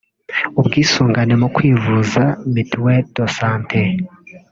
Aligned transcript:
ubwisungane 0.59 1.33
mu 1.41 1.47
kwivuza 1.55 2.23
(mutuelle 2.53 3.07
de 3.15 3.25
santé) 3.37 3.81